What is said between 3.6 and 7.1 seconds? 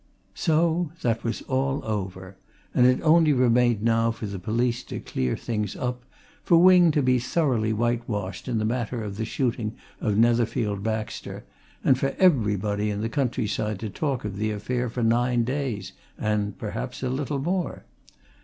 now for the police to clear things up, for Wing to